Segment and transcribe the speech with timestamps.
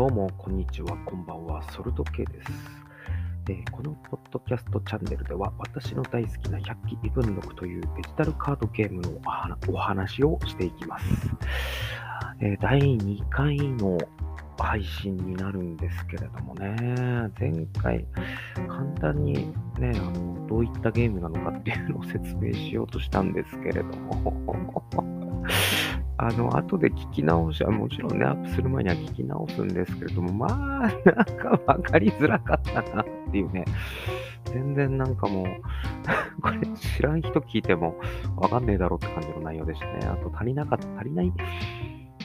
[0.00, 2.50] どうも、こんにちは、こんばんは、ソルト K です。
[3.50, 11.04] えーこのポッドキャストチャンネルでは、私の大好きな100機異文録というデジタルカードゲームのお話お話をしていきます。
[12.40, 13.98] えー第2回の
[14.58, 18.06] 配信になるんですけれどもね、前回、
[18.68, 24.32] 簡単にね、あのどういったゲームなのかっていうのを説明しようとしたんですけれども、
[26.22, 30.46] あの、後で聞き直しは、もちろんね、アップする前には聞き直すんですけれども、ま
[30.84, 33.64] あ、 なんか分かりづらかったなっていうね、
[34.44, 35.46] 全然なんかもう、
[36.42, 37.98] これ知らん人聞いても
[38.36, 40.00] 分かんねえだろうって感じの内容でしたね。
[40.08, 41.32] あと足りなかった、足りない、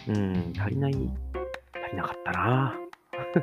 [0.09, 2.75] うん、足りない、足りなかったな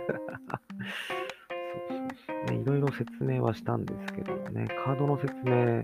[2.26, 2.52] そう。
[2.52, 5.82] ね、いろいろ説明はしたんですけどね、カードの説明、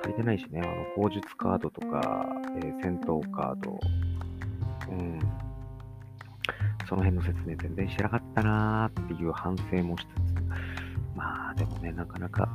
[0.00, 3.78] 足りてないしね、あの、砲術カードとか、えー戦闘カード、
[4.90, 5.18] うん、
[6.88, 10.42] その辺の説明全然してなかったなーっていう反省もしつつ、
[11.14, 12.52] まあでもね、なかなか、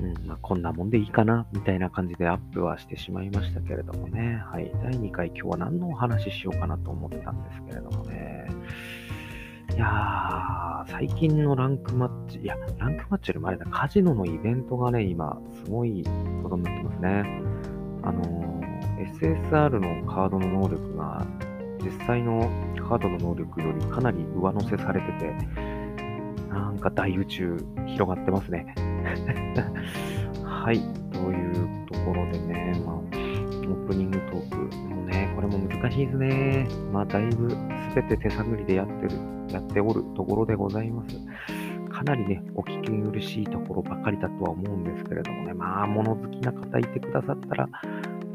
[0.00, 8.48] うんまあ、こんなもんでいいかな、みたいな感じでアップはしてしまいましたけれどもね、はい、第2回今日は何のお話ししようかなと思ったんですけれどもね、
[9.74, 16.04] いやー、最近のランクマッチ、いや、ランクマッチよりもあれだ、カジノのイベントがね、今、すごい
[16.42, 17.42] ことになってますね。
[18.02, 21.24] あのー、SSR のカードの能力が、
[21.82, 22.50] 実際の
[22.88, 25.34] カードの能力よりかなり上乗せされてて、
[26.48, 27.56] なんか大宇宙
[27.86, 28.74] 広がってますね。
[30.44, 30.80] はい、
[31.12, 36.68] というところでね、まあ、オープニングトーク、もうね、これも難しいですね。
[36.92, 37.56] まあ、だいぶす
[37.94, 39.10] べて手探りでやってる、
[39.48, 41.16] やっておるところでございます。
[41.90, 47.68] かなりね、お聞き苦しいところばかりだとは思うんですけれどもね、まあ、物好きな方いてくださったら、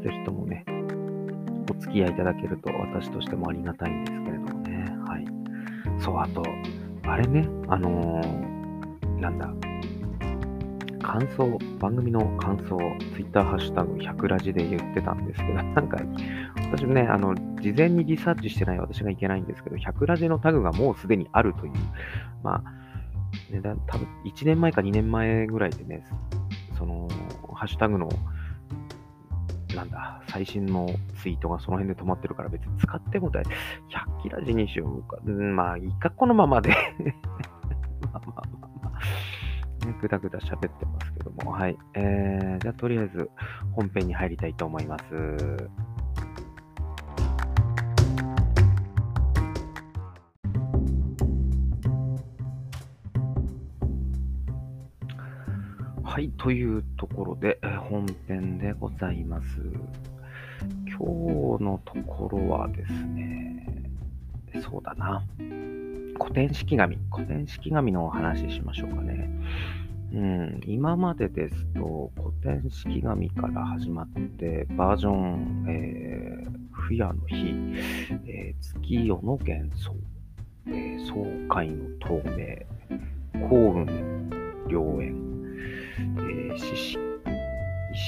[0.02, 0.64] ぜひともね、
[1.80, 4.84] 付き合いいただけると私としてもありがたいんですけれどもね。
[5.06, 5.26] はい。
[6.02, 6.42] そう、あと、
[7.04, 8.56] あれね、あのー
[9.20, 9.48] なんだ、
[11.02, 12.76] 感想、番組の感想、
[13.14, 15.98] ツイッターハッシュタグ100ラジで言ってたんですけど、 なんか、
[16.70, 21.72] 私もね、あの、事前にリサーチしてない私がいけないんですけど、100ラジのタグがもうすでにあるという、
[22.42, 26.04] まあ、ね、だ多分1年前か2年前ぐらいでね、
[26.76, 27.08] その、
[27.54, 28.08] ハッシュタグの、
[29.74, 30.88] なんだ、最新の
[31.20, 33.50] ツイートがその辺で止まってるから別に使っても大丈
[34.20, 35.18] 夫、100キラ字にしようか。
[35.24, 36.70] うん、まあ、いいか、このままで。
[38.12, 39.86] まあまあまあまあ。
[39.86, 41.50] ね、ぐだぐだ喋ってますけども。
[41.50, 41.76] はい。
[41.94, 43.30] えー、じゃあとりあえず
[43.72, 45.04] 本編に入りたいと思います。
[56.16, 57.58] はい、というところで、
[57.90, 59.48] 本編でございます。
[60.88, 63.66] 今日のところはですね、
[64.62, 65.22] そうだな。
[66.18, 66.96] 古典式紙。
[67.14, 69.28] 古典式紙のお話ししましょうかね。
[70.14, 77.34] うん、今までですと、古典式紙から始まって、バージョン、えー、不夜の日、
[78.24, 79.94] えー月夜の幻想、
[80.66, 84.45] えー爽快の透明、幸運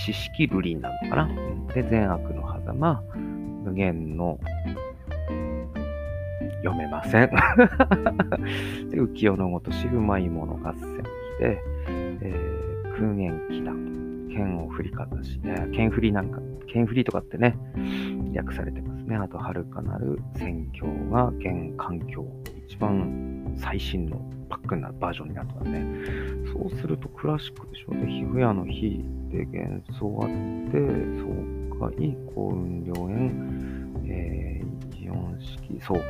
[0.08, 1.22] 四式瑠璃なのかな？
[1.24, 3.02] うんで、善悪の狭間、
[3.64, 4.38] 無限の、
[6.62, 7.30] 読めません。
[8.91, 11.02] で、浮世のごとし、うまいもの合戦
[11.38, 11.62] で、
[12.22, 17.56] えー、空言祈願、剣を振りかざし、ね、剣振りなんか、剣振りとかってね、
[18.34, 19.16] 訳されてますね。
[19.16, 22.26] あと、遥かなる戦況が現環境、
[22.66, 25.84] 一番最新のパックなバージョンになったね。
[26.53, 27.92] そうするとクラシックでしょ。
[27.92, 30.28] で、皮膚屋の日で幻想あっ
[30.70, 30.78] て、
[31.78, 36.03] 爽快、幸運良縁、えー、四式、そう、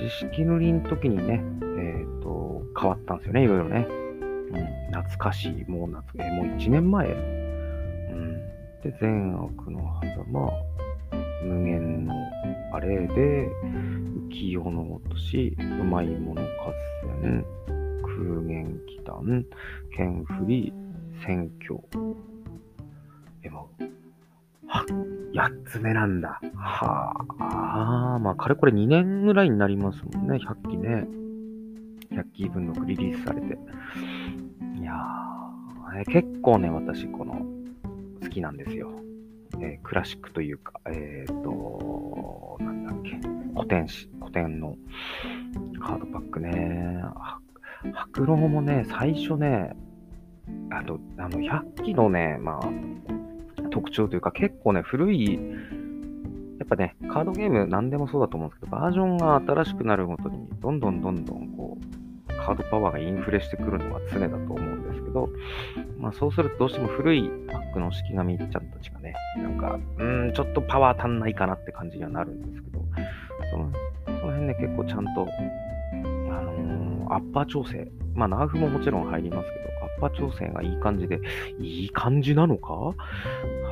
[0.00, 1.42] 四式塗りの時にね、
[1.78, 3.86] えっ、と、変わったんですよね、いろいろね。
[3.88, 7.08] うん、懐かしい、もう懐か、えーもう1年前。
[7.08, 7.10] う
[8.14, 8.36] ん。
[8.82, 10.50] で、善悪の狭間、
[11.42, 12.14] 無限の
[12.72, 13.48] あれで、
[14.30, 16.46] 浮世の落とし、うまいもの合
[17.22, 17.44] 戦、
[18.18, 19.44] 空言祈願、
[19.96, 20.72] 剣振り、
[21.24, 21.80] 選挙。
[23.42, 23.70] でも、
[24.66, 24.84] は、
[25.32, 26.40] 8つ目なんだ。
[26.56, 31.06] はあ、あまあ、かれこれ2年ぐらいになりますもんね、100期ね。
[32.10, 33.56] 100期分のリリースされて。
[34.80, 37.46] いやー、え結構ね、私、この、
[38.20, 38.90] 好きなんですよ。
[39.60, 43.16] えークラシックというか、えっ、と、なんだっけ、
[43.54, 44.76] 古典し、古典の
[45.80, 47.02] カードパックね。
[47.94, 49.76] 白狼もね、最初ね、
[50.70, 61.98] あと、あの、100期のね、まあ、特徴というか、結構ね、古い、やっぱね、カードゲーム何でもそうだと思うんですけど、バージョンが新しくなるごとに、どんどんどんどん、こう
[62.48, 65.28] カードパワーがインフレしてくるのは常だと思うんですけど、
[65.98, 72.82] まあそうするとどうしても古いパックの式神ちゃんたちがね、なんか、うーん、ちょっとパワー足んないかなって感じにはなるんですけど、
[73.50, 73.70] その
[74.06, 75.28] その辺ね、結構ちゃんと、
[76.30, 81.20] あのー、アッパー調整、まあナーフももちろん入りますけど、アッパー調整がいい感じで、
[81.58, 82.94] いい感じなのか？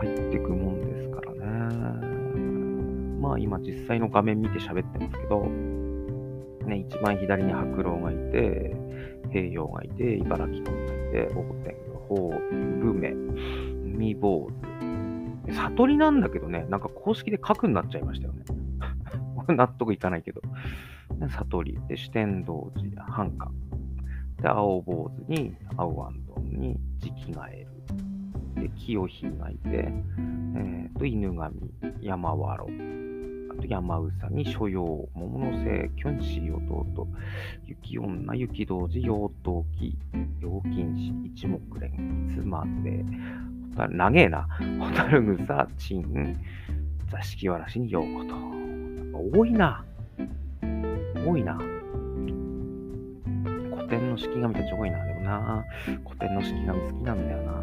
[0.00, 1.38] 入ってくもんですからね。
[3.20, 5.46] まあ今実際の画面見て喋ってますけど、
[6.66, 8.76] ね、一番左に白狼がいて、
[9.30, 13.14] 平洋がいて、茨城君がいて、大天狗、ホールメ、
[13.84, 14.48] 海坊
[15.46, 15.54] 主。
[15.54, 18.44] 悟りなんだけどね、なんか公式で核になっちゃいましたよね。
[19.54, 20.40] 納得いかないけど。
[21.20, 21.78] 悟り。
[21.88, 23.50] で、四天童寺、繁華。
[24.40, 27.66] で、青坊主に、青アンドンに、磁気ガエ
[28.54, 28.62] ル。
[28.62, 31.54] で、清日がいて、えー、と、犬神、
[32.00, 32.66] 山和呂。
[33.50, 37.08] あと、山うさぎ、所用、桃の瀬、キョンシー弟、
[37.64, 39.96] 雪女、雪童子、妖刀記、
[40.40, 43.04] 陽金氏、一目連、妻で、
[43.76, 44.48] 長えな。
[44.80, 46.36] ホタル草、チン、
[47.10, 48.34] 座敷わらしにようこと。
[49.38, 49.84] 多いな。
[51.26, 51.58] 多いな。
[53.74, 55.04] 古典の式神たち多いな。
[55.04, 55.64] でもな、
[56.06, 57.56] 古典の式神好きなんだよな。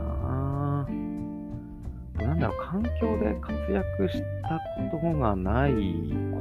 [2.26, 4.60] なんだろう、環境で活躍した
[4.92, 5.74] ことがない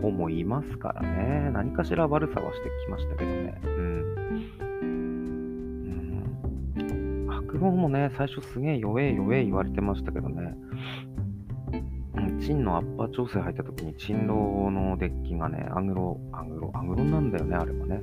[0.01, 1.51] 子もいますからね。
[1.53, 3.61] 何かしら悪さはしてきましたけどね。
[3.65, 3.73] うん。
[6.79, 7.27] うん。
[7.29, 10.55] 白狼もね、最初すげえ弱え弱え言われてましたけどね。
[12.45, 18.01] チンのアッパー調整入った時に、チンローのデッキがね、アングロ、アングロ、アングロなんだよね、あれもね。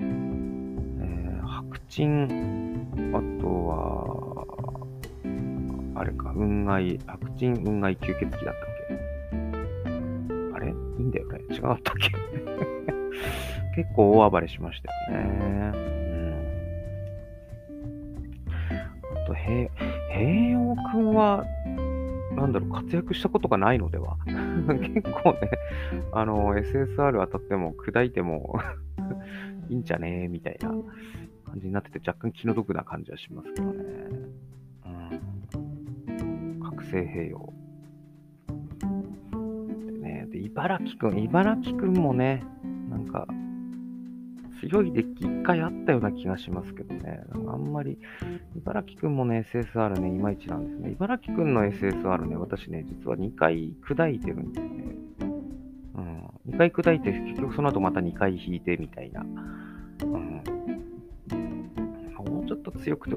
[0.00, 4.46] えー、白チン、あとは、
[5.96, 8.54] あれか、運外、白チン運外吸血鬼だったっ
[8.88, 10.54] け？
[10.54, 10.68] あれ？
[10.68, 10.74] いい
[11.04, 12.10] んだよね違かったっけ？
[13.82, 15.72] 結構大暴れしましたよね。
[15.74, 15.76] う
[19.14, 19.22] ん。
[19.24, 19.68] あと、平、
[20.12, 21.44] 平洋くんは、
[22.38, 24.16] なんだろう、活躍したことがないのでは？
[24.26, 25.50] 結構ね、
[26.12, 28.58] あの、SSR 当たっても砕いても
[29.68, 30.24] いいんじゃね？
[30.24, 30.82] えみたいな感
[31.60, 33.84] じになってて、若干気の毒な感じはしますけどね。
[34.86, 34.88] う
[36.22, 36.60] ん。
[36.60, 37.52] 覚醒平洋。
[39.86, 42.42] でね、で、茨城くん、茨城くんもね、
[42.90, 43.26] なんか、
[44.60, 47.20] 強いデッキ一回あったような気がしますけどね。
[47.48, 47.98] あんまり、
[48.56, 50.90] 茨城くんもね、SSR ね、いまいちなんですね。
[50.92, 54.84] 茨城くんの SSR ね、私ね、実は2回砕いてるんですね。
[55.94, 56.54] うん。
[56.54, 59.22] 2回砕いて、結局その後また2回引いてみたいな。
[59.22, 60.42] うん。
[62.28, 63.16] もうちょっと強くて、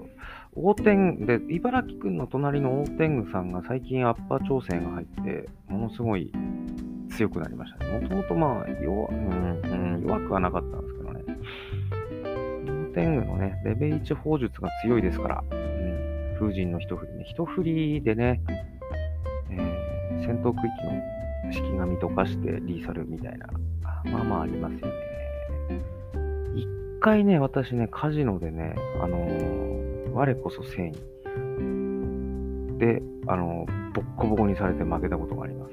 [0.53, 6.31] 大天、で、茨城くんの隣の大天狗さんが最近アッパー調整が入って、ものすごい
[7.09, 7.99] 強くなりましたね。
[7.99, 11.00] もともとまあ弱、うん、うん、弱くはなかったんですけど、
[12.93, 18.41] 天狗のね、レベル1砲術が強いですから、うん、風神の一振りね、一振りでね、
[19.49, 23.47] えー、戦闘区域の式神とかしてリーサルみたいな、
[24.11, 24.93] まあまあありますよね。
[26.55, 26.67] 一
[26.99, 30.97] 回ね、私ね、カジノでね、あのー、我こそ正義
[32.77, 35.71] で、あのー、ボッコボコにされて負けたことがあります。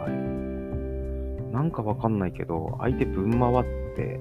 [0.00, 1.52] はい。
[1.52, 3.64] なんかわかんないけど、相手ぶん回っ
[3.94, 4.20] て、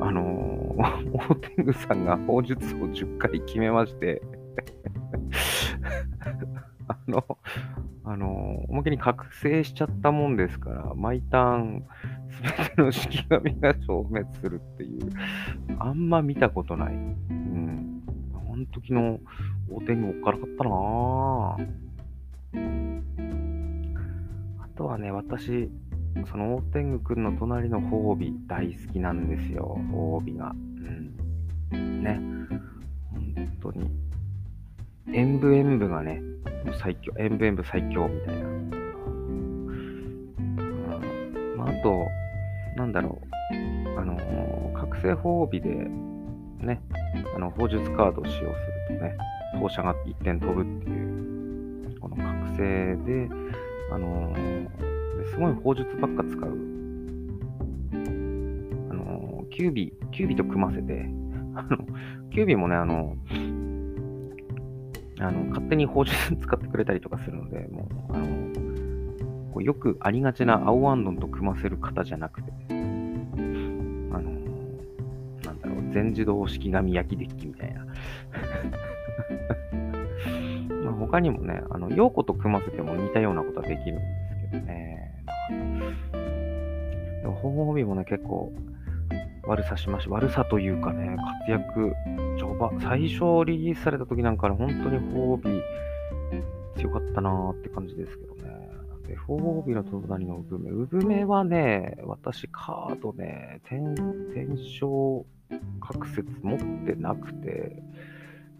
[0.00, 4.22] あのー、大天狗さんが砲術を10回決めまして
[6.88, 7.24] あの、
[8.04, 11.86] あのー、思いっきり覚醒しちゃったもんですから、毎ターン、
[12.30, 15.10] すべての式神が消滅するっていう、
[15.78, 16.94] あんま見たことない。
[16.94, 16.96] う
[17.32, 18.02] ん。
[18.52, 19.20] あの時の
[19.70, 21.80] 大天狗おっからかったなぁ。
[24.62, 25.70] あとはね、私、
[26.30, 30.52] その大天狗くんの隣の褒美大好きなんですよ、褒美が。
[31.72, 32.02] うん。
[32.02, 32.20] ね。
[33.10, 33.90] 本当に。
[35.12, 36.20] 演武演武がね、
[36.80, 38.40] 最強、演武演武最強みたいな。
[38.40, 38.70] うん。
[41.56, 42.06] まあ、あと、
[42.76, 43.26] なんだろう。
[43.98, 45.68] あのー、覚醒褒美で、
[46.58, 46.80] ね、
[47.34, 48.44] あの、砲術カードを使用す
[48.92, 49.16] るとね、
[49.60, 53.28] 投射が1点飛ぶっていう、この覚醒で、
[53.92, 54.89] あのー
[55.30, 56.50] すごい砲術ばっか使う。
[58.90, 61.08] あの、キュービ、キュービと組ませて、
[61.54, 61.78] あの、
[62.30, 63.16] キュービもね、あの、
[65.20, 68.26] あの、勝手に砲術使ってくれたりとかするので、もう、あの、
[69.52, 74.22] こうよくありがちな青アンドンと組ませる方じゃなくて、あの、
[75.44, 77.84] なんだろう、全自動式紙焼きデッキみたいな。
[80.84, 84.02] まあ他にもね、あの、陽子と組ませても似たようなことはできるんで
[84.46, 84.99] すけどね。
[87.40, 88.52] でも、ホームホビーもね、結構、
[89.46, 91.92] 悪さしました、悪さというかね、活躍、
[92.38, 95.60] 序盤、最初リリースされた時なんかね、本当に褒美
[96.76, 98.70] 強かったなーって感じですけどね。
[99.08, 100.70] で、褒美の隣の産め。
[100.70, 103.94] 産めはね、私カードね、天、
[104.34, 105.24] 天正
[105.80, 107.82] 各説持ってなくて、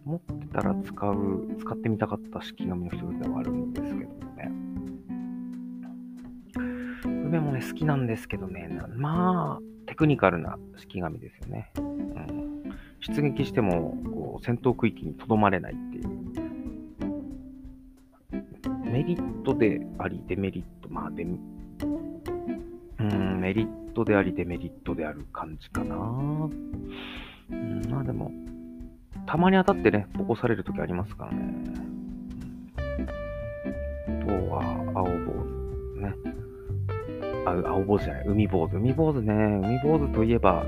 [0.04, 4.69] 持ってたら使う、使ってみたかった式紙の一つではあるんですけどもね。
[7.30, 11.70] 梅もね、好きなんですけどね、まあ、テクニカルな式紙ですよね。
[11.78, 16.10] うん、出撃してもこう戦闘区域にとどまれないっていう。
[18.84, 21.28] メリットであり、デメリット、まあデ、う
[23.04, 25.94] ん、メリットであり、デメリットである感じかな。
[25.94, 25.98] う
[27.54, 28.32] ん、まあでも、
[29.26, 31.54] たまに当たってね、起こされるときありますからね。
[34.08, 34.62] あとは、
[34.96, 35.39] 青坊主ね。
[37.50, 38.76] あ、青坊主じゃない、海坊主。
[38.76, 40.64] 海坊主ね、海坊主といえば、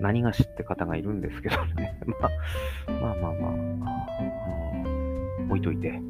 [0.00, 1.98] 何が知って方がいるんですけどね。
[2.06, 2.30] まあ、
[2.90, 3.52] まあまあまあ、
[5.40, 5.90] うん、置いといて。
[5.92, 6.00] ね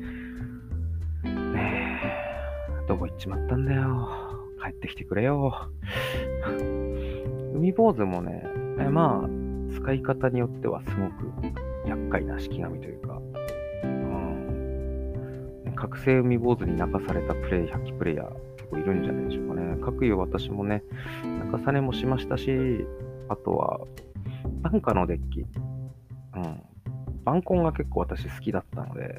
[2.85, 4.09] え、どこ行っちまったんだよ。
[4.63, 5.53] 帰ってきてくれよ。
[7.55, 8.45] 海坊主もね、
[8.91, 9.29] まあ、
[9.75, 11.33] 使い方によってはすごく
[11.87, 13.21] 厄介な式紙というか、
[15.83, 19.77] 覚醒海坊主に泣かされたプレイ、100プレイヤー、結構いるんじゃないでしょうかね。
[19.85, 20.85] 各有私もね、
[21.41, 22.87] 中さねもしましたし、
[23.29, 23.81] あとは、
[24.63, 25.41] バンカのデッキ。
[25.41, 25.45] う
[26.39, 26.63] ん。
[27.25, 29.17] バンコンが結構私好きだったので、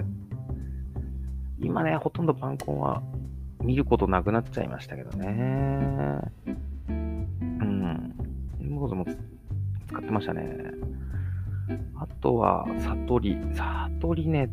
[1.60, 3.04] 今ね、ほとんどバンコンは
[3.62, 6.22] 見ることなくなっちゃいましたけどね。
[6.88, 8.16] うん。
[8.70, 9.06] モーズも
[9.88, 10.72] 使ってましたね。
[11.98, 13.38] あとは、悟り。
[13.54, 14.50] 悟りね、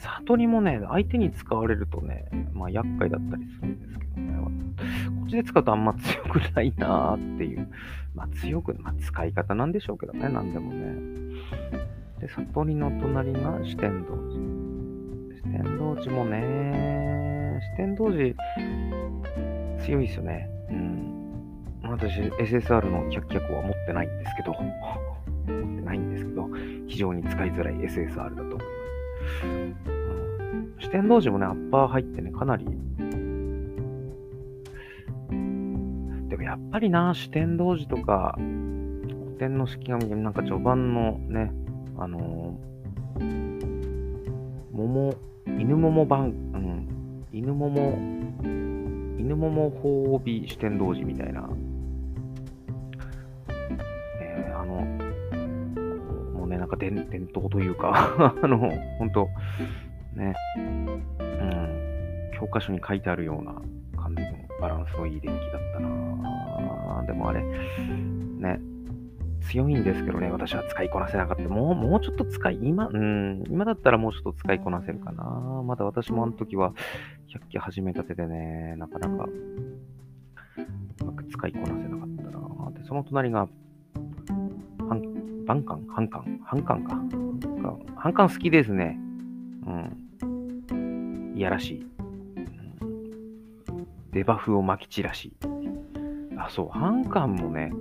[0.00, 4.38] 悟りもね、相手に使われるとね、まあ厄介だったりするんですけどね。
[4.38, 7.68] こっちで使うとあんま強くないなーっていう。
[8.14, 11.18] まあ強く、まあ使い方なんでしょうけどね、なんでもね。
[12.20, 14.58] で、悟りの隣が四天童寺。
[15.36, 18.34] 四天童寺もね、四天童寺
[19.84, 20.48] 強いですよね。
[20.70, 21.08] うん。
[21.84, 24.52] 私、SSR の100脚は持ってないんですけど、
[25.46, 26.48] 持ってないんですけど、
[26.86, 28.77] 非常に使いづらい SSR だと思います。
[30.80, 32.64] 四天王寺もね、アッパー入ってね、かなり。
[36.28, 41.52] でもやっぱりな、四天王寺とか、古典の式紙、なんか序盤のね、
[41.98, 43.58] あのー、
[44.72, 45.14] 桃、
[45.46, 47.98] 犬桃版、うん、犬桃、
[49.18, 51.48] 犬桃褒美四天王寺みたいな、
[56.90, 58.58] ね、なんか伝伝統というか あの、
[58.98, 59.28] 本当
[60.14, 63.54] ね、うん、教科書に書いてあるような
[64.00, 64.28] 感じの
[64.60, 68.60] バランスのいいデッキだったなでもあれ、ね、
[69.50, 71.42] 強いんですけどね、私は使いこなせなかった。
[71.44, 75.24] もう、もうちょっと使い、今、うん、今だったらもうちょっと使いこなせるかな。
[75.64, 76.74] まだ私もあの時は、
[77.34, 83.48] 100機始めたてでね、なかなか、うまく使いこなせなかったなで、その隣が、
[85.48, 85.86] バンカン？
[85.86, 86.40] ハンカン？
[86.44, 87.00] ハンカンか。
[87.96, 89.00] ハンカン好きですね。
[89.66, 89.70] う
[90.76, 91.32] ん。
[91.34, 91.86] いやらしい。
[94.12, 95.32] デバフを撒き散らし。
[96.36, 97.72] あ、そう、ハンカンもね、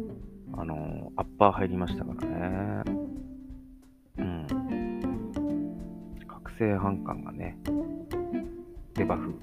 [0.53, 2.83] あのー、アッパー入りましたからね。
[4.19, 4.47] うん。
[6.25, 7.57] 覚醒ハンカンがね、
[8.93, 9.33] デバフ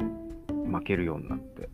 [0.48, 1.68] 負けるようになって。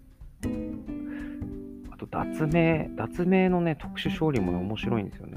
[1.93, 5.30] あと、脱名、脱名のね、特殊勝利もね、面白いんですよね。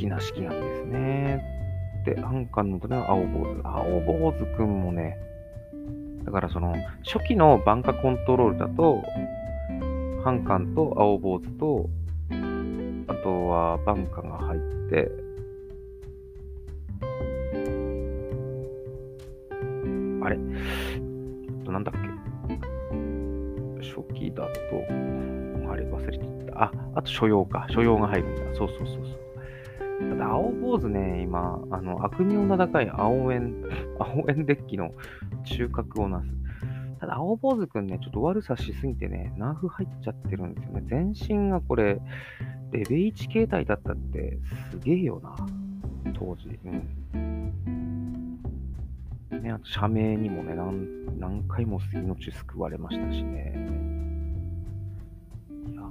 [0.00, 1.42] きな式なんですね。
[2.04, 3.60] で、アンカンの隣は青坊主。
[3.62, 5.18] 青坊主くんもね、
[6.24, 9.02] だからその、初期のバンカコントロールだと、
[10.24, 11.90] ハンカンと青坊主と、
[13.08, 15.10] あとはバンカが入って、
[20.22, 20.38] あれ？
[21.64, 22.00] となんだっけ？
[23.80, 24.50] 初期だと、
[25.70, 26.64] あれ忘れちゃった。
[26.64, 27.66] あ、あと所用か。
[27.70, 28.56] 所用が入るんだ。
[28.56, 29.19] そうそうそうそう。
[30.70, 33.54] ただ、青坊主ね、今、あの、悪名の高い青円、
[33.98, 34.92] 青円デッキの
[35.44, 36.28] 中核をなす。
[37.00, 40.82] ただ、青坊主くんね、ちょっと悪さしすぎてね、ナーフ入っちゃってるんですよね。
[40.86, 42.00] 全身がこれ、
[42.72, 44.38] レベ1形態だったって
[44.70, 45.34] すげえよな、
[46.12, 46.58] 当時。
[46.64, 47.60] うん。
[49.42, 53.54] ね、あと、社名にもね、何何回も命救われましたしね。
[55.66, 55.82] いや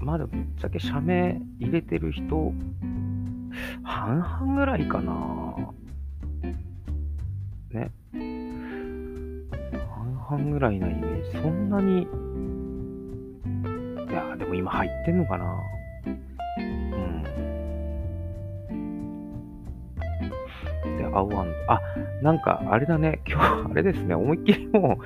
[0.00, 2.52] まだぶっちゃけ社名入れてる人、
[3.82, 5.56] 半々ぐらいかな。
[7.72, 7.90] ね。
[8.12, 9.48] 半
[10.28, 11.38] 半ぐらいなイメージ。
[11.38, 12.06] そんなに、
[14.10, 15.56] いや、でも今入ってんのかな
[16.58, 17.22] うん。
[20.98, 21.54] で、青ワンド。
[21.72, 21.80] あ、
[22.22, 23.20] なんか、あれだね。
[23.28, 24.14] 今日、あれですね。
[24.14, 25.04] 思いっきりもう、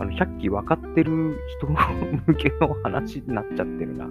[0.00, 1.76] あの、100期分かってる人向
[2.34, 4.08] けの話になっちゃってるな。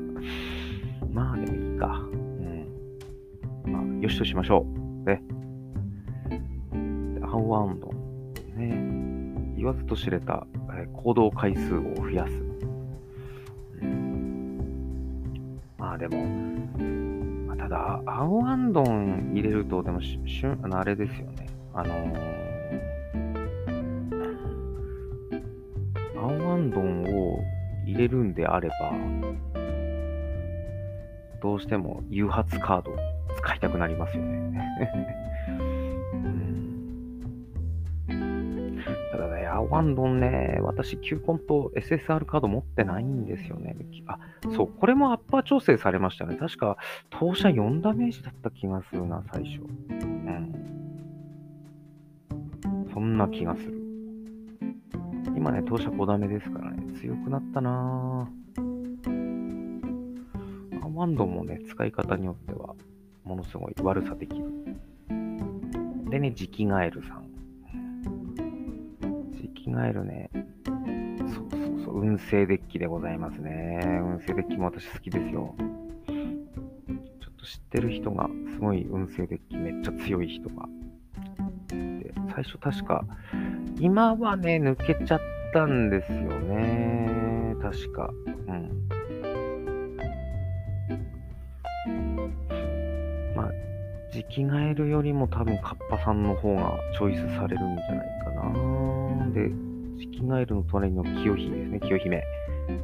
[1.11, 1.64] まあ、でも。
[4.05, 4.67] よしとしましょ
[5.03, 5.09] う。
[5.09, 5.19] ね。
[7.23, 7.87] 青ワンド。
[8.55, 9.55] ね。
[9.57, 10.45] 言わずと知れた、
[10.77, 12.31] え行動回数を増やす。
[13.81, 16.23] うんまあでも、
[17.47, 21.47] まあ、ただ、アンワンドン入れると、でもし、しゅあのあれですよね。
[21.73, 22.19] あのー、
[26.15, 27.39] 青アンドンを
[27.87, 28.75] 入れるんであれば、
[31.41, 32.95] どうしても誘発カード
[33.45, 34.59] 使いたくなりますよね。
[39.11, 43.77] ただね、青アンドンね、私、球根と SSR カード持ってないんですよね。
[44.07, 44.17] あ、
[44.49, 46.35] そう、これもアッパー調整されましたね。
[46.35, 46.77] 確か、
[47.11, 49.61] 投射4ダメージだった気がするな、最初。
[49.61, 50.55] うん。
[52.91, 53.73] そんな気がする。
[55.35, 58.45] 今ね、投射5ダメですからね、強くなったなぁ。
[60.83, 62.75] アワンドンもね、使い方によっては、
[63.25, 64.45] ものすごい悪さできる。
[66.09, 67.25] でね、磁気ガエルさん。
[69.33, 70.29] 磁気ガエルね、
[71.33, 73.79] そうそうそう、運勢デッキでございますね。
[74.01, 75.55] 運勢デッキも私好きですよ。
[76.07, 80.69] ちょっと知ってる人が、すごい運勢デッキめっちゃ強い人が。
[81.67, 83.03] で、最初確か、
[83.79, 85.19] 今はね、抜けちゃっ
[85.51, 87.55] たんですよね。
[87.61, 88.13] 確か。
[88.47, 88.94] うん。
[94.15, 98.53] 磁気ガエルよりも多分カッパさんの方がチョイスされるんじゃないかな。
[99.33, 99.49] で、
[99.97, 102.23] 磁気ガエルの隣の清姫ですね、清姫。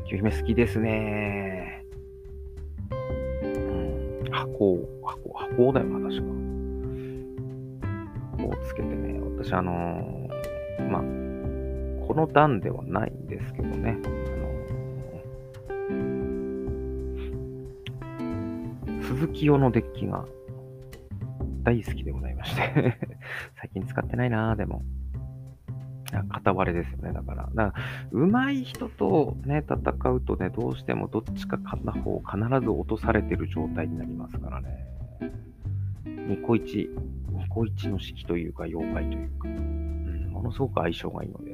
[0.08, 1.86] 清姫好きですね。
[3.44, 6.24] うん、箱、箱、箱だよな、確か。
[8.38, 11.02] 箱をつけてね、私あのーまあ、
[12.08, 14.22] この段ではないんですけどね、あのー
[19.02, 20.26] 鈴木用のデッキが
[21.64, 22.98] 大好きでございまして
[23.60, 24.84] 最近使ってないな、でも。
[26.30, 27.50] 片割れですよね、だから。
[27.54, 34.86] だから、上手い人とね、戦うとね、どうしてもどっちか片方必ず落とされてる状態になりますからね。
[36.28, 36.90] ニコイチ、
[37.30, 41.51] ニコイチの式というか、妖怪というか、うん、ものすごく相性がいいので。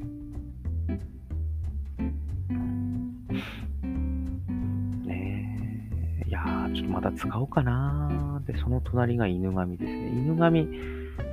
[6.74, 10.08] ちょっとまた使おうかなで、その隣が犬神ですね。
[10.08, 10.68] 犬神、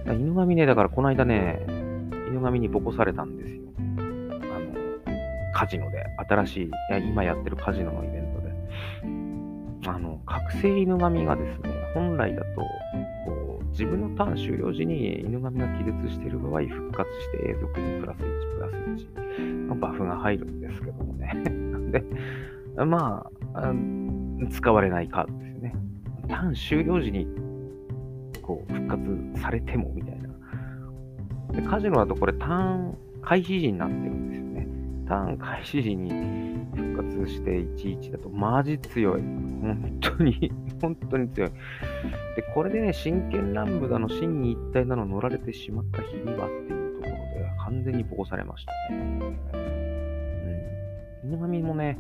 [0.08, 1.66] 犬神ね、だからこの間ね、
[2.30, 3.62] 犬神にボコされたんですよ。
[3.78, 4.02] あ
[4.60, 9.90] の、カジノで、新しい、いや今やってるカジノのイベントで。
[9.90, 12.62] あの、覚醒犬神がですね、本来だと、
[13.26, 18.74] こう、自分のターン終了時に犬神が気絶している場合、復活して永続にプラス1、プラス
[19.44, 21.32] 1のバフが入るんですけどもね。
[21.34, 21.42] な
[21.78, 22.04] んで、
[22.86, 23.74] まあ、あ
[24.50, 25.76] 使われないカードですよね。
[26.28, 27.28] ターン終了時に、
[28.42, 30.26] こう、復活されてもみたいな。
[31.52, 34.68] でカジノだとこれターン開始時になってるんですよね。
[35.08, 36.12] ターン開始時に
[36.76, 39.22] 復活して11だとマジ強い。
[39.22, 41.50] 本当に、 本当に強い。
[42.36, 49.00] で、これでね、真剣乱舞だの、真に一体なの乗られてしまった日にはっていうところで完全にボコされましたね。
[51.24, 51.30] うん。
[51.30, 51.98] 犬神もね、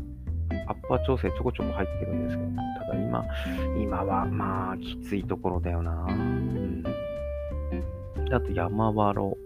[0.67, 2.49] アッパー調整ちょこちょこ入ってるんですけど、
[2.87, 3.25] ただ今、
[3.81, 5.91] 今はまあきついところだよな。
[6.09, 6.83] うん。
[8.31, 9.37] あと山わろ。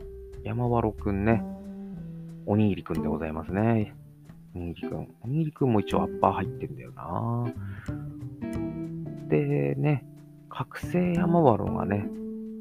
[0.44, 1.44] 山わろくんね。
[2.46, 3.94] おにぎりくんでございますね。
[4.56, 5.08] おにぎりくん。
[5.22, 7.54] おにぎりくんも一応アッパー入ってるんだよな。
[9.28, 10.06] でね、
[10.50, 12.08] 覚醒山わろがね、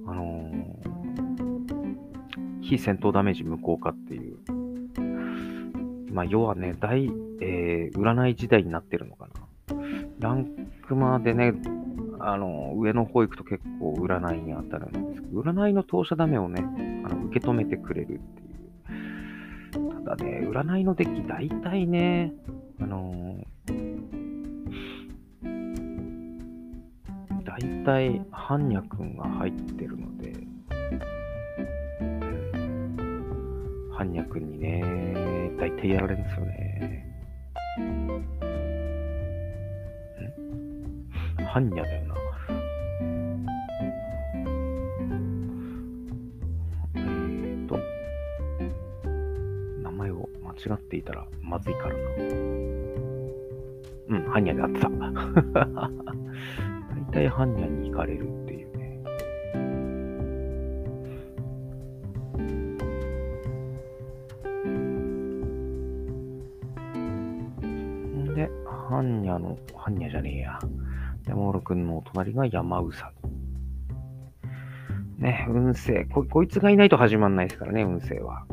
[0.07, 0.99] あのー
[2.69, 4.37] 非戦闘ダメージ無効化っていう。
[6.11, 7.07] まあ、要はね、大、
[7.41, 9.49] えー占い時代になってるのかな。
[10.19, 10.47] ラン
[10.87, 11.55] クマでね、
[12.21, 16.65] あの、上の方行くと結構占いに当たるんですけど、占いの投射ダメをね、
[17.05, 18.19] あの受け止めてくれるってい
[19.85, 20.05] う。
[20.05, 22.33] ただね、占いのデッキ大体ね、
[22.81, 23.89] あのー、
[27.45, 30.08] 大体、般若くんが入ってるの
[34.13, 37.07] で、うん般若くんにね、大体やられるんですよね。
[37.81, 38.29] ん？
[41.45, 42.15] 般若だよな。
[46.95, 47.79] えーと、
[49.83, 52.01] 名前をまだ違っていたらまずいからな。
[54.11, 54.89] うん、ハンニャであってた。
[57.11, 58.48] 大体ハンニャに行かれる
[69.39, 70.59] ハンニャの、ハンニャじゃねえや。
[71.27, 73.13] 山室くんのお隣が山うさ
[75.19, 75.23] ぎ。
[75.23, 76.25] ね、運勢こ。
[76.25, 78.45] こいつがいないと始まんないですからね、運勢は。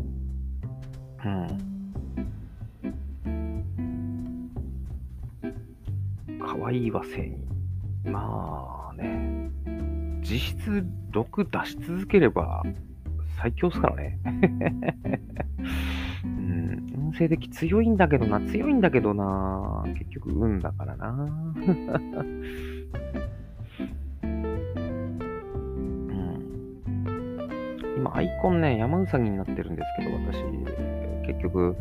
[1.25, 1.47] うん。
[6.39, 7.35] かわいいは正義。
[8.11, 9.49] まあね、
[10.21, 12.61] 実質毒出し続ければ
[13.37, 14.19] 最強っすからね。
[16.23, 21.11] うん、運勢的強いんだけどな、強いんだけどな、結局運だからな。
[21.11, 21.15] う
[26.13, 27.39] ん、
[27.97, 30.43] 今、アイコンね、山うさぎになってるんですけど、私、
[31.27, 31.75] 結局、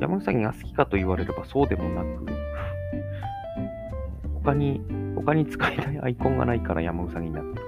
[0.00, 2.26] 山うさぎが好きかと言われればそうでもなく、
[4.42, 4.80] 他に、
[5.14, 7.60] 他に使えないアイコンがないから山うさぎになってるか。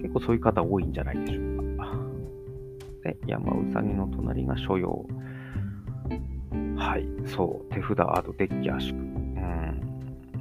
[0.00, 1.47] 結構そういう方多いんじゃないでしょうか。
[3.28, 5.04] 山うさぎの隣が所要。
[6.76, 8.98] はい、そう、手札、あとデッキ圧縮。
[8.98, 9.06] うん。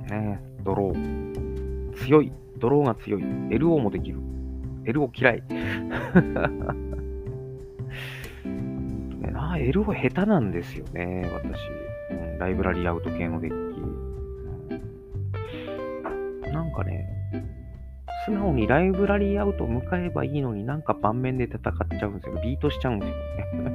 [0.09, 1.93] ねドロー。
[1.97, 2.31] 強い。
[2.57, 3.23] ドローが強い。
[3.49, 4.19] LO もできる。
[4.85, 5.43] LO 嫌い。
[5.47, 5.91] ね、
[9.35, 11.59] あ、LO 下手なんですよね、私。
[12.11, 13.81] うん、ライブラリーアウト系のデッキ。
[16.51, 17.09] なんかね、
[18.27, 21.61] 素直にライブラリーアウトを迎えばいいのになんか盤面で戦っ
[21.97, 22.33] ちゃうんですよ。
[22.43, 23.11] ビートしちゃうんです
[23.55, 23.71] よね。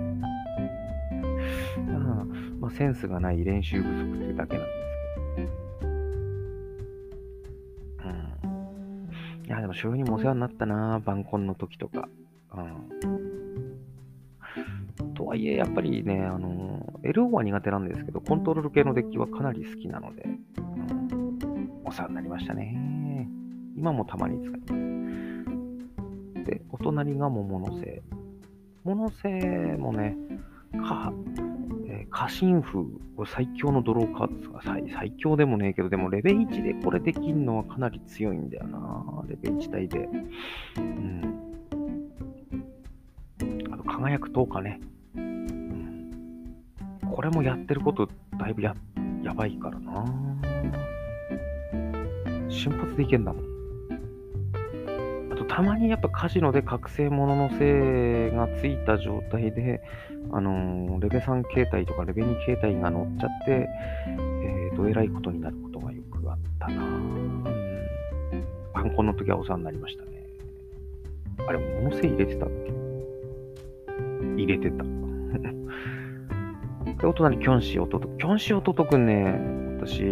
[2.61, 4.79] まあ、センスがない練習不足っていうだけなんです
[5.17, 5.53] けどね。
[8.05, 8.09] う
[9.47, 9.47] ん。
[9.47, 12.11] いや、でも、醤油にもお世話になったな、晩婚の時とか。
[12.55, 12.61] う
[15.03, 15.15] ん。
[15.15, 21.09] とはいえ、やっぱりね、あの、LO は苦手なんですけど、コントロール系のデッキはかなり好きなので、うん、
[21.85, 22.92] お世話になりましたね。
[23.83, 26.45] 今もたまに使います。
[26.45, 28.01] で、お隣が桃のせい。
[28.85, 29.33] 桃のせい
[29.77, 30.17] もね、
[30.87, 31.13] か、
[31.89, 32.85] えー、家臣風、
[33.17, 39.25] これ最強のドローカードですが最、最強でもねえけど、でもレベル1でこれできんのはかなり強いんだよな。
[39.27, 40.09] レベル1体で。
[40.77, 41.35] うん。
[43.73, 44.81] あと、輝く10日ね。
[47.11, 48.77] これもやってることだいぶや、
[49.25, 50.05] やばいからな。
[52.49, 53.52] 瞬発でいけんだもん。
[55.55, 59.83] たまにやっぱカジノで覚醒物のせいがついた状態で、
[60.33, 63.69] あのー、レベ3形態とかレベ2形態が乗っちゃって、
[64.09, 66.89] えー、どえらいことになることがよくあったなぁ。
[68.73, 70.25] パンコンの時はお世話になりましたね。
[71.47, 72.73] あれ、物せい入れてたっけ？
[74.37, 74.85] 入れてた。
[76.99, 78.01] で、お隣、キョンシー弟。
[78.01, 79.39] キョンシー弟くんね、
[79.77, 80.03] 私、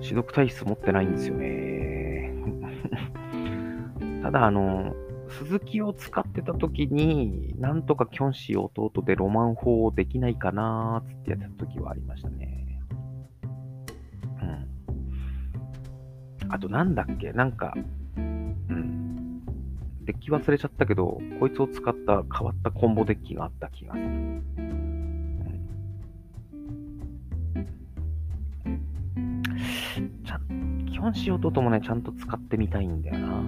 [0.00, 1.77] 指読体質持ってないんですよね。
[4.22, 4.94] ただ、あの、
[5.28, 12.80] 鈴木を使ってた時に、なんとかキョンシー弟でロマン法できないかなーつってやってた時はありましたね。
[14.42, 16.50] うん。
[16.50, 17.32] あとなんだっけ？
[17.32, 17.74] なんか、
[18.16, 19.44] うん。
[20.04, 24.06] デッキ忘れちゃったけど、こいつを使った変わったコンボデッキがあった気がする。
[30.98, 33.42] ゃん、キョンシー弟もね、ちゃんと使ってみたいんだよな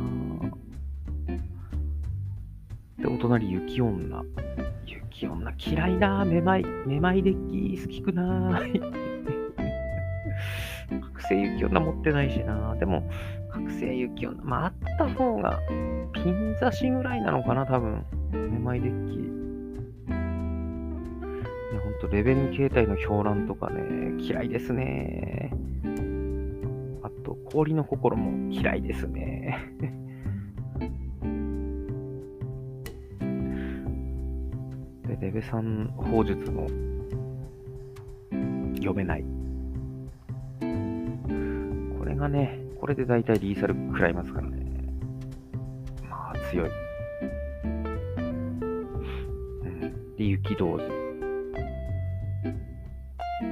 [2.98, 4.22] で、お隣、雪女。
[4.86, 6.24] 雪女、嫌いだ。
[6.24, 6.64] めまい。
[6.86, 8.80] めまいデッキ好きくない。
[11.00, 12.76] 覚醒雪女持ってないしな。
[12.76, 13.08] でも、
[13.48, 15.58] 覚醒雪女、まあ、あった方が、
[16.12, 18.04] ピン刺しぐらいなのかな、多分。
[18.32, 19.18] めまいデッキ。
[21.72, 25.52] ほんと、レベル形態の評覧とかね、嫌いですね。
[27.52, 29.58] 氷の心も嫌いですね。
[35.20, 36.66] レベ3法術も
[38.76, 39.24] 読めない。
[41.98, 44.56] これがね、これで大体リーサル食らいますからね。
[46.08, 46.70] まあ強い。
[47.62, 47.66] う
[49.68, 50.16] ん。
[50.16, 50.84] で、雪同時。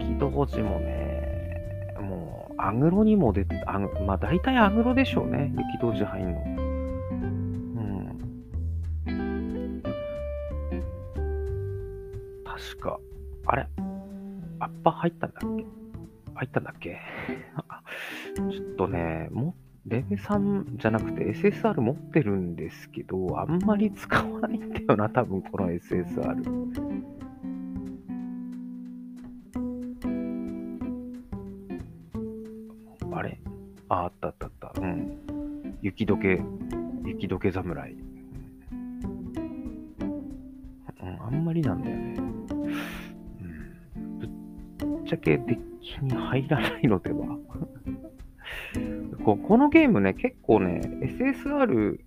[0.01, 5.53] 雪同時もね、もう、アグロにも出、あまあ大体アグロでしょうね。
[5.57, 6.41] 雪同時入んの。
[9.07, 9.83] うん。
[12.45, 12.99] 確か、
[13.47, 13.67] あれ？
[14.61, 15.67] アッパ入ったんだっけ？
[16.35, 16.99] 入ったんだっけ？
[18.51, 19.55] ちょっとね、も、
[19.87, 26.88] レベ3じゃなくて SSR 持ってるんですけど、あんまり使わないんだよな、多分この SSR。
[34.09, 34.81] あ、あったあったあった。
[34.81, 35.19] うん。
[35.83, 36.41] 雪解け、
[37.05, 37.93] 雪解け侍。
[37.93, 37.97] う
[41.05, 42.17] ん、あんまりなんだよね。
[42.19, 42.23] う
[43.45, 44.19] ん。
[44.19, 44.31] ぶっ
[45.05, 47.39] ちゃけデッキに入らないのでは
[49.25, 52.01] ここのゲームね、結構ね、SSR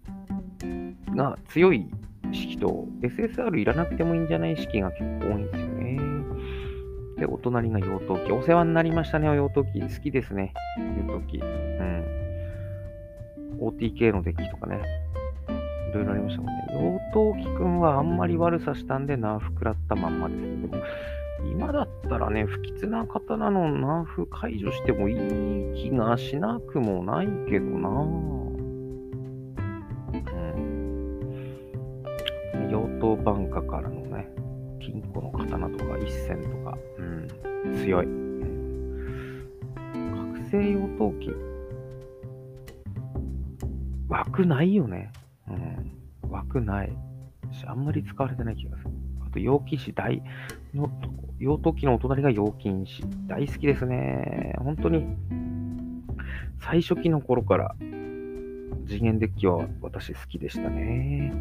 [1.15, 1.85] が強い
[2.31, 5.60] 式と、SSR いらなくてもいいんじゃない式が結構多いんですよね。
[7.21, 8.31] で、お隣が養豚機。
[8.31, 9.79] お世話になりましたね、養豚機。
[9.79, 10.53] 好きですね、
[10.97, 11.37] 養豚機。
[11.37, 12.03] うん。
[13.61, 14.81] OTK のデッキとかね。
[15.91, 16.65] いろいろありましたもんね。
[16.73, 20.41] 養豚機くんはあんまり悪さしたんで、ナーフ食らったまんまです。
[20.41, 20.83] でも、
[21.51, 25.15] 今だったらね、不吉な刀のナーフ解除してもいい
[25.75, 28.40] 気がしなくもないけどなう
[44.11, 45.09] 枠ないよね。
[45.47, 45.53] う
[46.27, 46.91] ん、枠ない。
[47.65, 48.89] あんまり使われてない気がする。
[49.25, 50.21] あと、陽気師大
[50.73, 50.91] の
[51.39, 53.03] 養豚期のお隣が陽金氏。
[53.27, 54.53] 大好きですね。
[54.59, 55.05] 本当に、
[56.59, 57.75] 最初期の頃から
[58.85, 61.31] 次元デッキは私好きでしたね。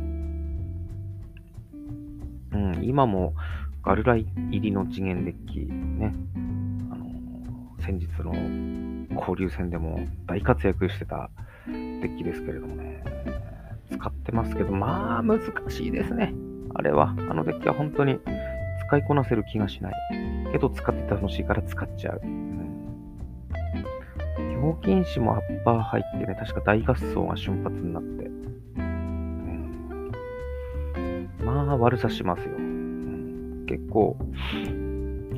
[2.52, 3.35] うん、今も
[3.83, 6.14] ガルライ入りの次元デッキね、
[6.92, 8.33] あの先日の
[9.20, 11.30] 交流戦でも大活躍してた
[12.00, 13.02] デッキですけれどもね、
[13.90, 16.34] 使ってますけど、まあ難しいですね。
[16.74, 18.18] あれは、あのデッキは本当に
[18.86, 19.94] 使いこなせる気がしない。
[20.52, 22.20] けど使って楽しいから使っちゃう。
[22.22, 22.50] うん。
[24.62, 28.30] 表金紙もアッパー入ってね、確か大合奏が瞬発になって。
[31.44, 32.50] まあ、悪さしますよ。
[33.66, 34.16] 結構、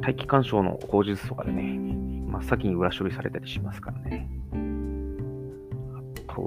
[0.00, 1.62] 大気干渉の口述とかでね、
[2.26, 4.28] 真っ先に裏処理されたりしますからね。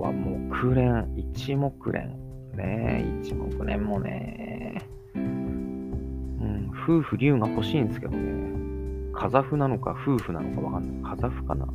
[0.06, 2.26] は木蓮、一木蓮。
[2.56, 4.82] ね一木蓮もね、
[5.15, 8.46] うん夫婦竜が欲しいんですけどね。
[9.13, 11.15] 風フなのか夫婦なのかわかんない。
[11.18, 11.74] 風フかな持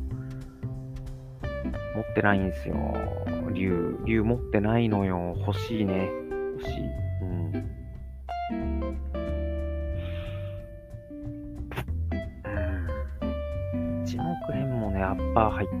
[2.01, 2.75] ってないんですよ。
[3.53, 3.97] 竜。
[4.05, 5.35] 竜持ってないのよ。
[5.45, 6.09] 欲しいね。
[6.53, 6.81] 欲しい。
[7.21, 7.51] うん。
[14.05, 15.80] 一目連もね、アッパー入ったん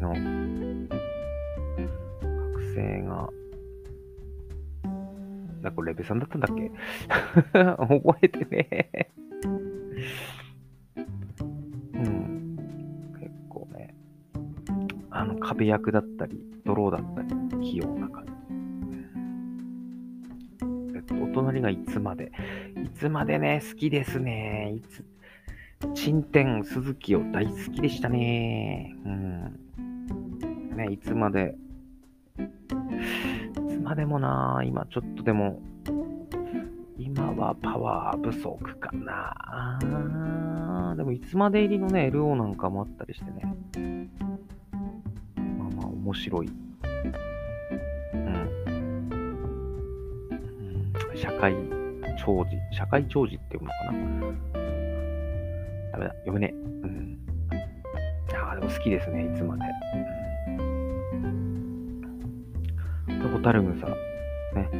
[0.00, 0.90] の、覚醒の。
[2.52, 3.30] 覚醒が
[5.62, 6.70] だこれレベさんだったんだっけ？
[7.52, 9.10] 覚えてね
[11.94, 12.56] うん。
[13.18, 13.94] 結構ね、
[15.10, 17.28] あの、壁役だったり、ドローだったり、
[17.72, 18.32] 器用な感じ。
[20.96, 22.30] えっと、お隣がいつまで？
[22.84, 24.74] いつまでね、好きですね。
[24.76, 25.04] いつ、
[25.94, 28.94] 新天鈴木を大好きでしたね。
[29.04, 29.60] うん。
[30.76, 31.56] ね、いつまで
[32.38, 32.42] い
[33.68, 35.60] つまでもな、今ちょっとでも、
[36.98, 39.78] 今はパワー不足かな。
[40.96, 43.42] でもいつまで入りのね、LO なんかもあったりしてね。
[45.58, 46.50] まあまあ面白い。
[48.14, 48.32] うん。
[51.10, 51.54] うん、社会
[52.18, 52.50] 長寿。
[52.72, 54.56] 社会長寿って読むのかな。
[55.92, 56.56] ダメだ、読めねえ。
[56.56, 57.18] うん。
[58.34, 59.64] ああ、でも好きですね、いつまで。
[60.10, 60.25] うん
[63.28, 63.86] ホタルグサ、
[64.58, 64.70] ね、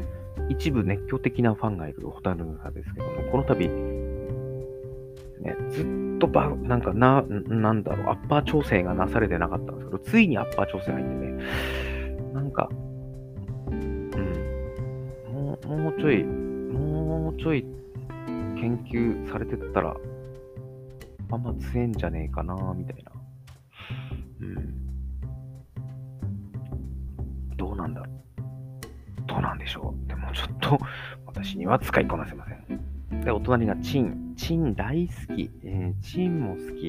[0.49, 11.45] 一部熱狂的なファンがいるホタルグサですけども、この度、ね、ずっとば、なんかな、なんだろう、アッパー調整がなされてなかったんですけど、ついにアッパー調整が入ってね、
[12.33, 12.69] なんか、
[13.69, 14.11] うん、
[15.33, 17.65] もう、もうちょい、もうちょい
[18.61, 19.97] 研究されてたら、
[21.31, 23.16] あんま強えんじゃねえかな、みたいな。
[30.67, 30.79] と
[31.27, 33.25] 私には使いこなせません。
[33.25, 34.35] で、お隣がチン。
[34.37, 35.51] チン大好き。
[35.65, 36.89] えー、チンも好き。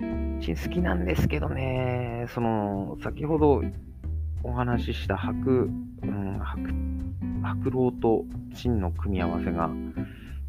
[0.00, 0.40] うん。
[0.40, 3.62] チン好きなんですけどね、その、先ほど
[4.42, 5.68] お話しした白、
[6.02, 6.74] うん、白、
[7.42, 9.70] 白老とチンの組み合わせが、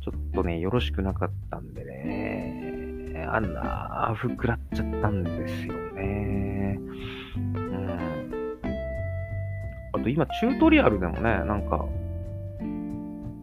[0.02, 6.80] ちょっとね、よろしくなかったんでね、あんな、ふくらっちゃったんですよね。
[10.04, 11.86] と今、チュートリアルでもね、なんか、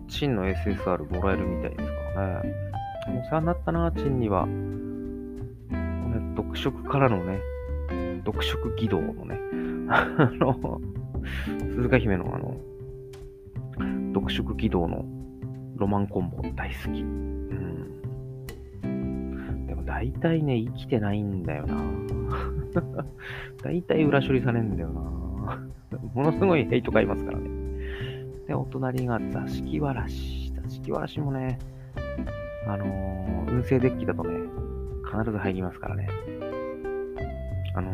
[0.08, 2.54] チンの SSR もらえるみたいですからね。
[3.08, 4.46] お世話になったな、チンには。
[4.46, 5.76] ネ
[6.18, 7.40] ット読色からのね、
[8.24, 9.38] 読色義堂のね、
[9.88, 10.06] あ
[10.40, 10.80] の、
[11.70, 12.56] 鈴鹿姫のあの、
[14.14, 15.04] 読色義堂の
[15.76, 17.00] ロマンコンボ大好き。
[17.00, 17.04] う
[18.86, 19.66] ん。
[19.66, 21.76] でも大体ね、生きてないんだよな。
[23.62, 25.25] 大体裏処理されんだよな。
[26.16, 27.50] ものすごいヘイト買いますからね。
[28.48, 30.50] で、お隣が座敷わらし。
[30.62, 31.58] 座敷わらしもね、
[32.66, 34.30] あのー、運勢デッキだとね、
[35.04, 36.08] 必ず入りますからね。
[37.74, 37.92] あの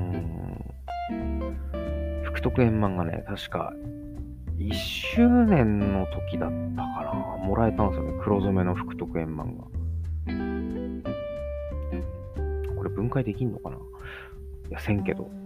[1.11, 3.75] ー、福徳円満がね、確か、
[4.57, 7.13] 1周年の時だったかな。
[7.45, 8.21] もらえたんですよね。
[8.23, 9.65] 黒染めの福徳円満が。
[12.77, 13.81] これ分解できんのかない
[14.71, 15.42] や、せんけど。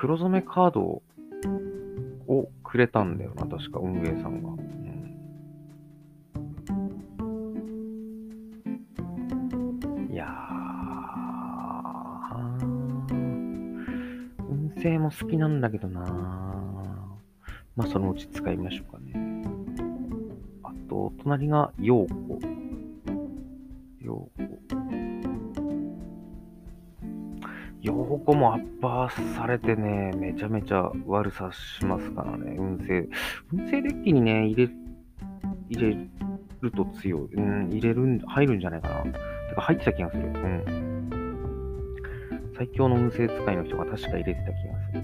[0.00, 1.02] 黒染めカード
[2.28, 4.50] をくれたんだよな、確か運営さんが。
[10.12, 10.28] いや、
[14.48, 16.00] 運勢も好きなんだけどな
[17.74, 19.42] まあ、そのうち使いましょうかね。
[20.62, 22.57] あと、隣が陽子。
[28.18, 33.08] 陽子もアッパーされてね、めちゃめちゃ悪さしますからね、運勢。
[33.52, 34.72] 運勢デッキにね、入れ、
[35.68, 35.96] 入れ
[36.60, 37.34] ると強い。
[37.34, 39.02] うん、入れる入るんじゃないかな。
[39.02, 40.22] てか入ってた気がする。
[40.24, 41.10] うん。
[42.56, 44.52] 最強の運勢使いの人が確か入れてた気が
[44.86, 45.02] する。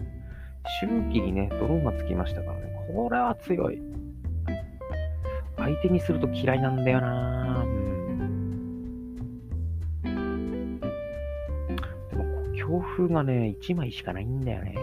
[0.81, 2.75] 周期にね、ドローンがつきましたからね。
[2.93, 3.81] これは強い。
[5.57, 7.64] 相手にすると嫌いなんだよな
[12.95, 14.75] も、強風がね、1枚しかないんだよね。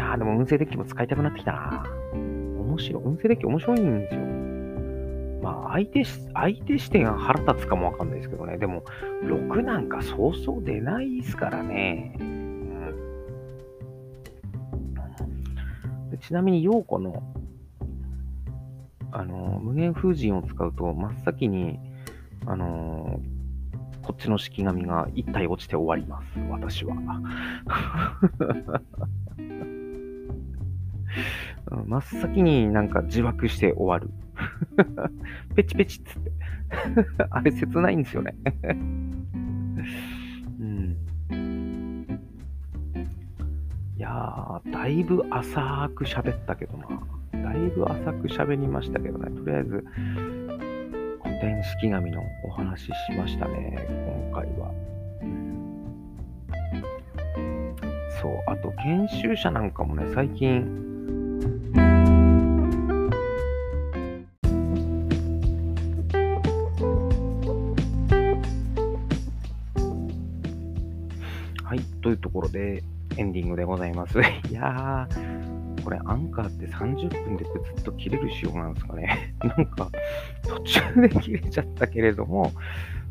[0.00, 1.86] ああ、でも運勢デッキも使いたくなってきたな。
[2.12, 3.02] 面白い。
[3.04, 4.20] 運勢デッキ面白いんですよ。
[5.42, 8.58] まあ、相手、相手視点が腹立つかもわかんないですけどね。
[8.58, 8.84] でも、
[9.24, 12.16] 6なんかそうそう出ないですからね。
[12.20, 12.94] うん、
[16.20, 17.22] ちなみに、陽子の、
[19.10, 21.78] あの、無限風神を使うと、真っ先に、
[22.44, 23.20] あの
[24.02, 26.38] こっちの式紙が一体落ちて終わります。
[26.50, 26.96] 私は。
[31.86, 34.10] 真っ先になんか自爆して終わる。
[35.54, 36.32] ペチペチっつって。
[37.30, 38.34] あれ切ないんですよね。
[40.60, 40.96] うん。
[43.96, 46.88] いやー、だいぶ浅く喋ったけどな。
[47.42, 49.30] だいぶ浅く喋りましたけどね。
[49.30, 49.84] とりあえず、
[51.42, 53.76] 古典式紙のお話しましたね、
[54.30, 54.72] 今回は。
[58.20, 60.62] そう、あと研修者なんかもね、最近、
[71.64, 72.84] はいうところで
[73.16, 74.20] エンディングでございます。
[74.48, 75.51] いやー、
[75.82, 79.34] これアンカーって30分でずっと切れる仕様なんですかね。
[79.42, 79.90] なんか
[80.42, 82.52] 途中で切れちゃったけれども、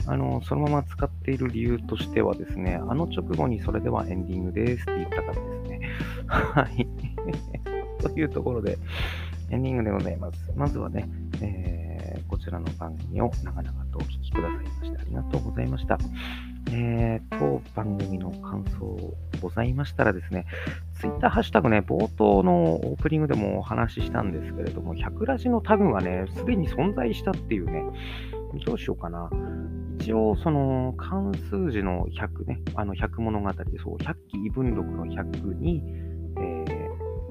[0.07, 5.81] あの、そのまま使っている理由としてはですね、あの直後にそれではエンディングですって言ったからですね。
[6.27, 6.87] はい。
[8.01, 8.77] というところで、
[9.51, 10.51] エンディングでございます。
[10.55, 11.07] まずはね、
[11.41, 15.97] えー、こちらの番組を長々とお聴きくださいましてありがとうございました。
[16.71, 20.45] えー、当番組の感想ございましたらですね、
[21.01, 27.83] ツイッターハッシュタグね、冒頭のオープニングでもお話ししたんですけれども、100ラジのタグがね、すでに存在したっていうね、
[28.67, 29.27] どうしようかな。
[29.99, 35.81] 一応、その、関数字の100ね、あの、100物語、そう、100期異文録の100に、
[36.37, 36.65] え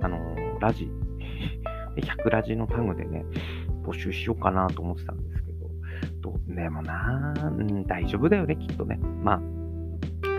[0.00, 0.18] ー、あの、
[0.59, 0.90] ラジ、
[1.94, 3.24] 100ラジのタグでね、
[3.85, 5.52] 募集しようかなと思ってたんですけ
[6.22, 8.98] ど、どでもな、うん、大丈夫だよね、きっとね。
[9.22, 9.40] まあ、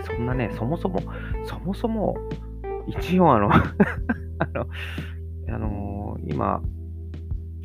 [0.02, 1.00] そんなね、そもそも、
[1.46, 2.14] そもそも、
[2.86, 3.60] 一応あの あ
[4.54, 4.66] の、
[5.48, 6.62] あのー、今、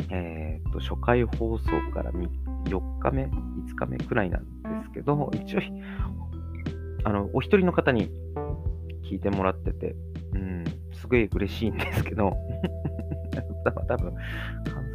[0.09, 3.29] えっ、と、初回放送から4日目、5
[3.75, 5.59] 日目くらいなんですけど、一応、
[7.03, 8.09] あの、お一人の方に
[9.03, 9.95] 聞いてもらってて、
[10.33, 10.63] うん、
[10.93, 12.35] すごい嬉しいんですけど
[13.87, 14.13] 多分、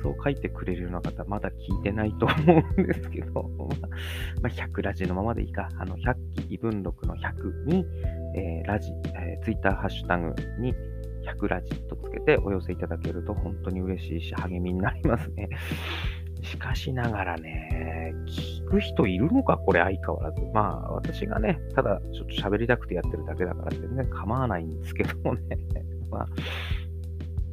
[0.09, 3.50] を書いてくれるような方、まだ聞いてないと思うんですけど、
[4.42, 6.14] まあ、100ラジのままでいいか、あの、100
[6.48, 7.86] 期異文録の100に、
[8.34, 10.74] えー、ラジ、えー、ツイッターハッシュタグに、
[11.22, 15.48] 100ラジとつけてお寄せいただけると本当に嬉しいし、励みになりますね。
[16.42, 20.42] しかしながらね、聞く人いるのかこれ相変わらず。
[20.53, 25.59] まあ、私がね、ただちょっと喋りたくてやってるだけだから全然構わないんですけどもね。
[26.11, 26.28] まあ、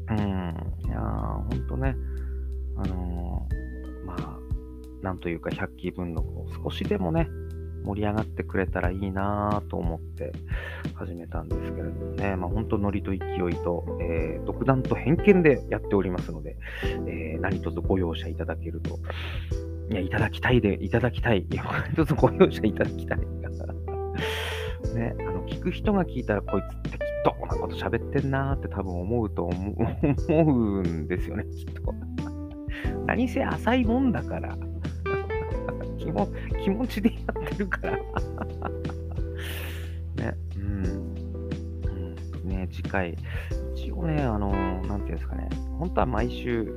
[0.10, 0.20] うん、
[0.88, 1.96] いやー、ほんとね、
[2.82, 4.40] あのー、まあ、
[5.02, 6.24] なんというか100期分の
[6.64, 7.28] 少しでもね、
[7.84, 10.34] 盛り上がってくれたらいいなと思って
[10.96, 13.20] 始めたんですけれどもね、まあ、本当ノリと勢い
[13.64, 16.58] と、えー、独断と偏見でやっておりますので、
[17.08, 19.00] えー、何卒ご容赦いただけると、
[19.92, 21.48] いや、いただきたいで、いただきたい。
[21.50, 23.20] いや、何卒ご容赦いただきたい。
[24.94, 29.76] ね、あの、聞く人が聞いたら、こいつ適当なこと喋ってんなーって多分思うと思
[30.30, 31.94] うんですよね、きっと。
[33.06, 34.58] 何せ浅いもんだから。
[35.98, 36.28] 気も
[36.64, 37.98] 気持ちでやってるから
[40.16, 40.84] ね、うん。
[42.44, 43.16] うん、ね、次回、
[43.76, 44.52] 一応ね、あの、
[44.84, 46.74] なんていうんですかね、本当は毎週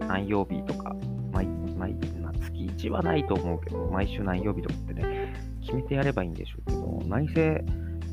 [0.00, 0.94] 何曜日とか、
[1.32, 1.46] 毎、
[1.78, 7.64] 毎、ま、月1はないと思うけど、毎週何曜日とかってね、決めてやればいいんでしょうけど、何せ、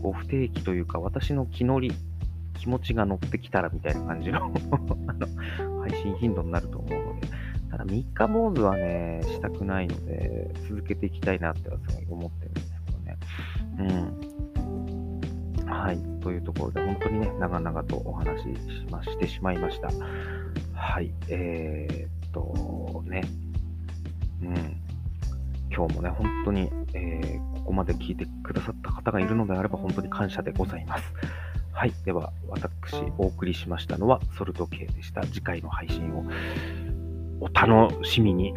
[0.01, 1.91] こう、不定期というか、私の気乗り、
[2.57, 4.45] 気持ちが乗ってきたらみたいな感じの
[5.07, 7.27] あの配信頻度になると思うので、
[7.69, 13.17] ただ3日坊主はね、したくないので、続けていきたいなってはすごい思ってるんですけどね。
[13.79, 15.67] うん。
[15.69, 15.97] はい。
[16.21, 19.89] というところで、本当にね、長々とお話ししましてしまいました。
[20.73, 21.13] はい。
[21.29, 23.21] えー、っと、ね。
[24.41, 24.53] うん。
[25.69, 31.03] 今日もね、本当に、えー、ここまで聞いてくださった方がいるのであれば、本当に感謝でございます。
[31.77, 31.93] はい。
[32.05, 35.21] では、私、お送りしましたのは、ソルト系でした。
[35.27, 36.25] 次回の配信を
[37.39, 38.55] お楽しみに。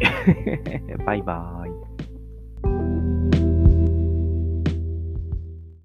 [1.05, 1.80] バイバーイ。